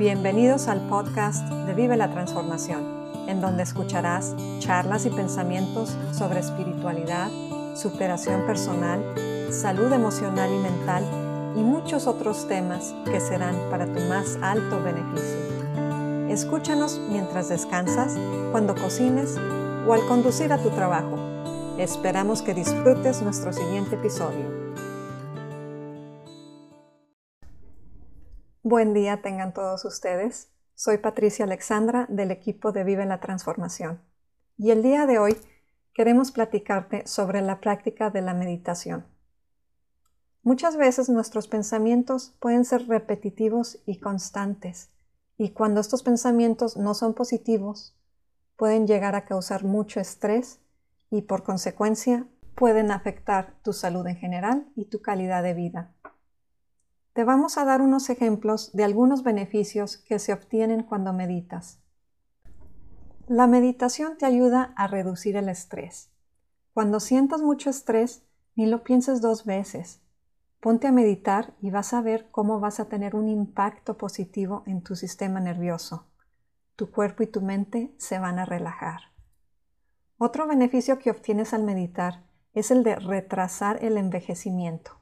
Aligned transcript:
Bienvenidos 0.00 0.66
al 0.68 0.80
podcast 0.88 1.46
de 1.46 1.74
Vive 1.74 1.94
la 1.94 2.10
Transformación, 2.10 3.28
en 3.28 3.42
donde 3.42 3.64
escucharás 3.64 4.34
charlas 4.58 5.04
y 5.04 5.10
pensamientos 5.10 5.94
sobre 6.12 6.40
espiritualidad, 6.40 7.28
superación 7.76 8.46
personal, 8.46 9.04
salud 9.52 9.92
emocional 9.92 10.50
y 10.54 10.58
mental 10.58 11.04
y 11.54 11.62
muchos 11.62 12.06
otros 12.06 12.48
temas 12.48 12.94
que 13.04 13.20
serán 13.20 13.54
para 13.70 13.84
tu 13.92 14.00
más 14.08 14.38
alto 14.40 14.82
beneficio. 14.82 16.30
Escúchanos 16.30 16.98
mientras 17.10 17.50
descansas, 17.50 18.16
cuando 18.52 18.74
cocines 18.74 19.36
o 19.86 19.92
al 19.92 20.00
conducir 20.06 20.50
a 20.54 20.62
tu 20.62 20.70
trabajo. 20.70 21.18
Esperamos 21.76 22.40
que 22.40 22.54
disfrutes 22.54 23.20
nuestro 23.20 23.52
siguiente 23.52 23.96
episodio. 23.96 24.59
Buen 28.70 28.94
día 28.94 29.20
tengan 29.20 29.52
todos 29.52 29.84
ustedes. 29.84 30.48
Soy 30.76 30.98
Patricia 30.98 31.44
Alexandra 31.44 32.06
del 32.08 32.30
equipo 32.30 32.70
de 32.70 32.84
Vive 32.84 33.04
la 33.04 33.18
Transformación. 33.18 34.00
Y 34.56 34.70
el 34.70 34.80
día 34.80 35.06
de 35.06 35.18
hoy 35.18 35.36
queremos 35.92 36.30
platicarte 36.30 37.04
sobre 37.04 37.42
la 37.42 37.60
práctica 37.60 38.10
de 38.10 38.22
la 38.22 38.32
meditación. 38.32 39.08
Muchas 40.44 40.76
veces 40.76 41.08
nuestros 41.08 41.48
pensamientos 41.48 42.36
pueden 42.38 42.64
ser 42.64 42.86
repetitivos 42.86 43.82
y 43.86 43.98
constantes, 43.98 44.92
y 45.36 45.50
cuando 45.50 45.80
estos 45.80 46.04
pensamientos 46.04 46.76
no 46.76 46.94
son 46.94 47.14
positivos, 47.14 47.98
pueden 48.54 48.86
llegar 48.86 49.16
a 49.16 49.24
causar 49.24 49.64
mucho 49.64 49.98
estrés 49.98 50.60
y 51.10 51.22
por 51.22 51.42
consecuencia 51.42 52.28
pueden 52.54 52.92
afectar 52.92 53.52
tu 53.64 53.72
salud 53.72 54.06
en 54.06 54.14
general 54.14 54.70
y 54.76 54.84
tu 54.84 55.02
calidad 55.02 55.42
de 55.42 55.54
vida. 55.54 55.92
Te 57.12 57.24
vamos 57.24 57.58
a 57.58 57.64
dar 57.64 57.82
unos 57.82 58.08
ejemplos 58.08 58.70
de 58.72 58.84
algunos 58.84 59.24
beneficios 59.24 59.96
que 59.96 60.20
se 60.20 60.32
obtienen 60.32 60.84
cuando 60.84 61.12
meditas. 61.12 61.80
La 63.26 63.48
meditación 63.48 64.16
te 64.16 64.26
ayuda 64.26 64.72
a 64.76 64.86
reducir 64.86 65.36
el 65.36 65.48
estrés. 65.48 66.10
Cuando 66.72 67.00
sientas 67.00 67.42
mucho 67.42 67.68
estrés, 67.68 68.22
ni 68.54 68.66
lo 68.66 68.84
pienses 68.84 69.20
dos 69.20 69.44
veces. 69.44 70.02
Ponte 70.60 70.86
a 70.86 70.92
meditar 70.92 71.54
y 71.60 71.70
vas 71.70 71.94
a 71.94 72.00
ver 72.00 72.28
cómo 72.30 72.60
vas 72.60 72.78
a 72.78 72.88
tener 72.88 73.16
un 73.16 73.28
impacto 73.28 73.96
positivo 73.96 74.62
en 74.66 74.82
tu 74.82 74.94
sistema 74.94 75.40
nervioso. 75.40 76.06
Tu 76.76 76.92
cuerpo 76.92 77.24
y 77.24 77.26
tu 77.26 77.40
mente 77.40 77.92
se 77.98 78.20
van 78.20 78.38
a 78.38 78.44
relajar. 78.44 79.00
Otro 80.16 80.46
beneficio 80.46 80.98
que 81.00 81.10
obtienes 81.10 81.54
al 81.54 81.64
meditar 81.64 82.22
es 82.52 82.70
el 82.70 82.84
de 82.84 82.94
retrasar 82.94 83.82
el 83.82 83.96
envejecimiento. 83.96 84.99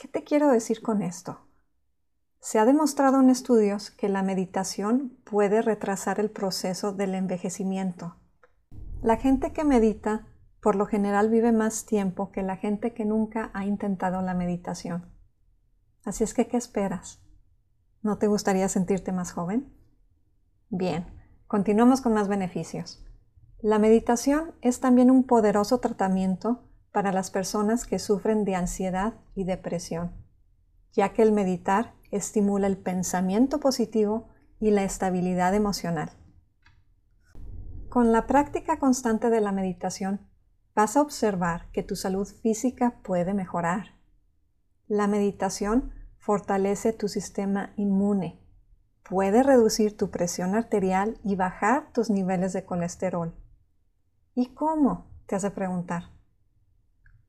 ¿Qué 0.00 0.06
te 0.06 0.22
quiero 0.22 0.48
decir 0.52 0.80
con 0.80 1.02
esto? 1.02 1.40
Se 2.38 2.60
ha 2.60 2.64
demostrado 2.64 3.18
en 3.20 3.30
estudios 3.30 3.90
que 3.90 4.08
la 4.08 4.22
meditación 4.22 5.18
puede 5.24 5.60
retrasar 5.60 6.20
el 6.20 6.30
proceso 6.30 6.92
del 6.92 7.16
envejecimiento. 7.16 8.14
La 9.02 9.16
gente 9.16 9.52
que 9.52 9.64
medita 9.64 10.28
por 10.60 10.76
lo 10.76 10.86
general 10.86 11.30
vive 11.30 11.50
más 11.50 11.84
tiempo 11.84 12.30
que 12.30 12.44
la 12.44 12.56
gente 12.56 12.94
que 12.94 13.04
nunca 13.04 13.50
ha 13.54 13.66
intentado 13.66 14.22
la 14.22 14.34
meditación. 14.34 15.12
Así 16.04 16.22
es 16.22 16.32
que, 16.32 16.46
¿qué 16.46 16.58
esperas? 16.58 17.20
¿No 18.00 18.18
te 18.18 18.28
gustaría 18.28 18.68
sentirte 18.68 19.10
más 19.10 19.32
joven? 19.32 19.76
Bien, 20.68 21.06
continuamos 21.48 22.02
con 22.02 22.14
más 22.14 22.28
beneficios. 22.28 23.04
La 23.58 23.80
meditación 23.80 24.54
es 24.60 24.78
también 24.78 25.10
un 25.10 25.24
poderoso 25.24 25.80
tratamiento 25.80 26.67
para 26.92 27.12
las 27.12 27.30
personas 27.30 27.86
que 27.86 27.98
sufren 27.98 28.44
de 28.44 28.54
ansiedad 28.54 29.14
y 29.34 29.44
depresión, 29.44 30.12
ya 30.92 31.12
que 31.12 31.22
el 31.22 31.32
meditar 31.32 31.94
estimula 32.10 32.66
el 32.66 32.78
pensamiento 32.78 33.60
positivo 33.60 34.28
y 34.60 34.70
la 34.70 34.84
estabilidad 34.84 35.54
emocional. 35.54 36.10
Con 37.88 38.12
la 38.12 38.26
práctica 38.26 38.78
constante 38.78 39.30
de 39.30 39.40
la 39.40 39.52
meditación, 39.52 40.28
vas 40.74 40.96
a 40.96 41.02
observar 41.02 41.70
que 41.72 41.82
tu 41.82 41.96
salud 41.96 42.26
física 42.26 43.00
puede 43.02 43.34
mejorar. 43.34 43.98
La 44.86 45.06
meditación 45.06 45.92
fortalece 46.18 46.92
tu 46.92 47.08
sistema 47.08 47.72
inmune, 47.76 48.40
puede 49.08 49.42
reducir 49.42 49.96
tu 49.96 50.10
presión 50.10 50.54
arterial 50.54 51.18
y 51.24 51.36
bajar 51.36 51.92
tus 51.92 52.10
niveles 52.10 52.52
de 52.52 52.64
colesterol. 52.64 53.34
¿Y 54.34 54.54
cómo? 54.54 55.06
Te 55.26 55.36
hace 55.36 55.50
preguntar. 55.50 56.17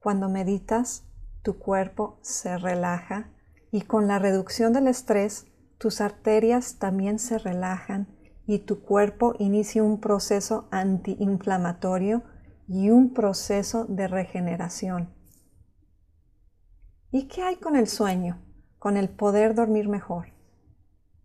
Cuando 0.00 0.28
meditas, 0.28 1.04
tu 1.42 1.58
cuerpo 1.58 2.18
se 2.22 2.58
relaja 2.58 3.30
y 3.70 3.82
con 3.82 4.08
la 4.08 4.18
reducción 4.18 4.72
del 4.72 4.88
estrés, 4.88 5.46
tus 5.78 6.00
arterias 6.00 6.78
también 6.78 7.18
se 7.18 7.38
relajan 7.38 8.08
y 8.46 8.60
tu 8.60 8.80
cuerpo 8.82 9.34
inicia 9.38 9.82
un 9.82 10.00
proceso 10.00 10.68
antiinflamatorio 10.70 12.22
y 12.68 12.90
un 12.90 13.12
proceso 13.12 13.84
de 13.84 14.08
regeneración. 14.08 15.14
¿Y 17.10 17.28
qué 17.28 17.42
hay 17.42 17.56
con 17.56 17.76
el 17.76 17.86
sueño? 17.86 18.42
Con 18.78 18.96
el 18.96 19.08
poder 19.08 19.54
dormir 19.54 19.88
mejor. 19.88 20.28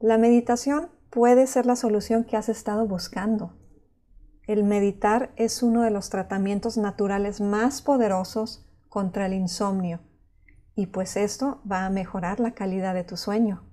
La 0.00 0.18
meditación 0.18 0.90
puede 1.10 1.46
ser 1.46 1.66
la 1.66 1.76
solución 1.76 2.24
que 2.24 2.36
has 2.36 2.48
estado 2.48 2.86
buscando. 2.86 3.54
El 4.46 4.62
meditar 4.62 5.32
es 5.36 5.62
uno 5.62 5.82
de 5.82 5.90
los 5.90 6.08
tratamientos 6.08 6.76
naturales 6.76 7.40
más 7.40 7.82
poderosos 7.82 8.64
contra 8.88 9.26
el 9.26 9.32
insomnio 9.32 10.00
y 10.76 10.86
pues 10.86 11.16
esto 11.16 11.60
va 11.70 11.86
a 11.86 11.90
mejorar 11.90 12.38
la 12.38 12.52
calidad 12.52 12.94
de 12.94 13.02
tu 13.02 13.16
sueño. 13.16 13.64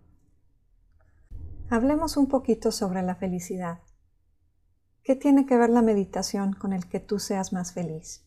Hablemos 1.70 2.18
un 2.18 2.28
poquito 2.28 2.72
sobre 2.72 3.04
la 3.04 3.16
felicidad. 3.16 3.82
¿Qué 5.04 5.16
tiene 5.16 5.46
que 5.46 5.58
ver 5.58 5.70
la 5.70 5.82
meditación 5.82 6.54
con 6.54 6.72
el 6.72 6.88
que 6.88 7.00
tú 7.00 7.20
seas 7.20 7.52
más 7.52 7.74
feliz? 7.74 8.26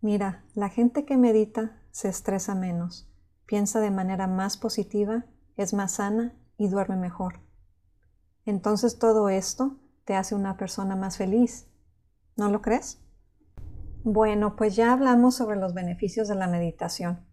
Mira, 0.00 0.44
la 0.54 0.68
gente 0.68 1.04
que 1.04 1.16
medita 1.16 1.82
se 1.90 2.08
estresa 2.08 2.54
menos, 2.54 3.10
piensa 3.46 3.80
de 3.80 3.90
manera 3.90 4.26
más 4.26 4.56
positiva, 4.56 5.24
es 5.56 5.72
más 5.72 5.92
sana 5.92 6.36
y 6.58 6.68
duerme 6.68 6.96
mejor. 6.96 7.40
Entonces 8.44 8.98
todo 8.98 9.30
esto 9.30 9.80
te 10.08 10.16
hace 10.16 10.34
una 10.34 10.56
persona 10.56 10.96
más 10.96 11.18
feliz. 11.18 11.68
¿No 12.34 12.48
lo 12.48 12.62
crees? 12.62 12.98
Bueno, 14.04 14.56
pues 14.56 14.74
ya 14.74 14.94
hablamos 14.94 15.36
sobre 15.36 15.58
los 15.58 15.74
beneficios 15.74 16.28
de 16.28 16.34
la 16.34 16.46
meditación. 16.46 17.26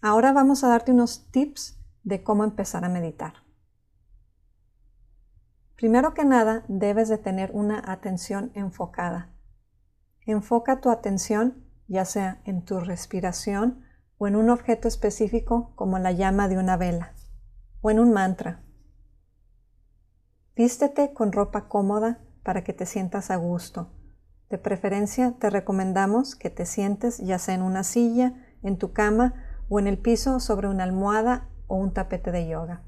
Ahora 0.00 0.32
vamos 0.32 0.64
a 0.64 0.68
darte 0.68 0.92
unos 0.92 1.30
tips 1.30 1.78
de 2.04 2.24
cómo 2.24 2.44
empezar 2.44 2.86
a 2.86 2.88
meditar. 2.88 3.34
Primero 5.76 6.14
que 6.14 6.24
nada, 6.24 6.64
debes 6.68 7.10
de 7.10 7.18
tener 7.18 7.50
una 7.52 7.82
atención 7.84 8.50
enfocada. 8.54 9.34
Enfoca 10.24 10.80
tu 10.80 10.88
atención 10.88 11.66
ya 11.86 12.06
sea 12.06 12.40
en 12.46 12.64
tu 12.64 12.80
respiración 12.80 13.84
o 14.16 14.26
en 14.26 14.36
un 14.36 14.48
objeto 14.48 14.88
específico 14.88 15.74
como 15.76 15.98
la 15.98 16.12
llama 16.12 16.48
de 16.48 16.56
una 16.56 16.78
vela 16.78 17.12
o 17.82 17.90
en 17.90 18.00
un 18.00 18.10
mantra. 18.14 18.65
Vístete 20.56 21.12
con 21.12 21.32
ropa 21.32 21.68
cómoda 21.68 22.18
para 22.42 22.64
que 22.64 22.72
te 22.72 22.86
sientas 22.86 23.30
a 23.30 23.36
gusto. 23.36 23.92
De 24.48 24.56
preferencia, 24.56 25.34
te 25.38 25.50
recomendamos 25.50 26.34
que 26.34 26.48
te 26.48 26.64
sientes 26.64 27.18
ya 27.18 27.38
sea 27.38 27.54
en 27.54 27.60
una 27.60 27.84
silla, 27.84 28.32
en 28.62 28.78
tu 28.78 28.94
cama 28.94 29.34
o 29.68 29.78
en 29.80 29.86
el 29.86 29.98
piso 29.98 30.40
sobre 30.40 30.68
una 30.68 30.84
almohada 30.84 31.50
o 31.66 31.76
un 31.76 31.92
tapete 31.92 32.32
de 32.32 32.48
yoga. 32.48 32.82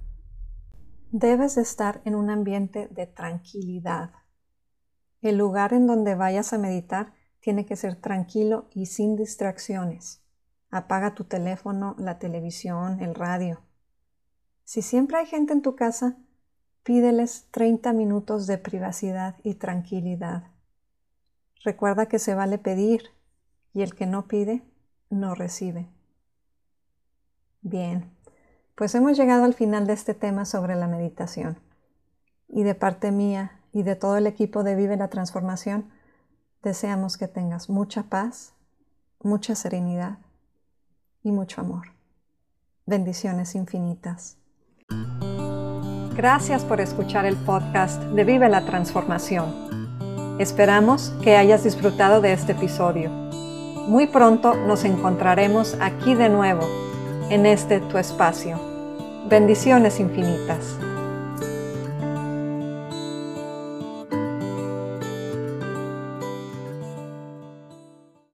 Debes 1.10 1.58
estar 1.58 2.00
en 2.06 2.14
un 2.14 2.30
ambiente 2.30 2.88
de 2.88 3.06
tranquilidad. 3.06 4.12
El 5.20 5.36
lugar 5.36 5.74
en 5.74 5.86
donde 5.86 6.14
vayas 6.14 6.54
a 6.54 6.58
meditar 6.58 7.12
tiene 7.40 7.66
que 7.66 7.76
ser 7.76 7.96
tranquilo 7.96 8.68
y 8.72 8.86
sin 8.86 9.14
distracciones. 9.14 10.24
Apaga 10.70 11.14
tu 11.14 11.24
teléfono, 11.24 11.96
la 11.98 12.18
televisión, 12.18 13.02
el 13.02 13.14
radio. 13.14 13.60
Si 14.64 14.80
siempre 14.80 15.18
hay 15.18 15.26
gente 15.26 15.52
en 15.52 15.60
tu 15.60 15.76
casa, 15.76 16.16
pídeles 16.88 17.44
30 17.50 17.92
minutos 17.92 18.46
de 18.46 18.56
privacidad 18.56 19.36
y 19.44 19.56
tranquilidad. 19.56 20.44
Recuerda 21.62 22.06
que 22.06 22.18
se 22.18 22.34
vale 22.34 22.56
pedir 22.56 23.10
y 23.74 23.82
el 23.82 23.94
que 23.94 24.06
no 24.06 24.26
pide, 24.26 24.62
no 25.10 25.34
recibe. 25.34 25.86
Bien, 27.60 28.10
pues 28.74 28.94
hemos 28.94 29.18
llegado 29.18 29.44
al 29.44 29.52
final 29.52 29.86
de 29.86 29.92
este 29.92 30.14
tema 30.14 30.46
sobre 30.46 30.76
la 30.76 30.88
meditación. 30.88 31.58
Y 32.48 32.62
de 32.62 32.74
parte 32.74 33.12
mía 33.12 33.60
y 33.74 33.82
de 33.82 33.94
todo 33.94 34.16
el 34.16 34.26
equipo 34.26 34.62
de 34.62 34.74
Vive 34.74 34.96
la 34.96 35.08
Transformación, 35.08 35.90
deseamos 36.62 37.18
que 37.18 37.28
tengas 37.28 37.68
mucha 37.68 38.04
paz, 38.04 38.54
mucha 39.22 39.54
serenidad 39.56 40.20
y 41.22 41.32
mucho 41.32 41.60
amor. 41.60 41.88
Bendiciones 42.86 43.54
infinitas. 43.56 44.38
Gracias 46.18 46.64
por 46.64 46.80
escuchar 46.80 47.26
el 47.26 47.36
podcast 47.36 48.02
de 48.02 48.24
Vive 48.24 48.48
la 48.48 48.64
Transformación. 48.64 49.54
Esperamos 50.40 51.12
que 51.22 51.36
hayas 51.36 51.62
disfrutado 51.62 52.20
de 52.20 52.32
este 52.32 52.50
episodio. 52.50 53.08
Muy 53.86 54.08
pronto 54.08 54.56
nos 54.56 54.82
encontraremos 54.82 55.76
aquí 55.80 56.16
de 56.16 56.28
nuevo, 56.28 56.68
en 57.30 57.46
este 57.46 57.78
tu 57.78 57.98
espacio. 57.98 58.58
Bendiciones 59.28 60.00
infinitas. 60.00 60.76